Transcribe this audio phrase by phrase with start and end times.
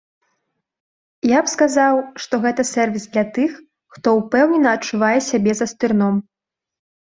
[1.31, 3.51] Я б сказаў, што гэта сэрвіс для тых,
[3.97, 6.15] хто ўпэўнена адчувае сябе за стырном.